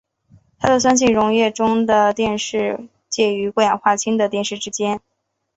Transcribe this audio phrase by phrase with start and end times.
[0.57, 4.99] 它们在酸性溶液中的电势介于过氧化氢的电势之间。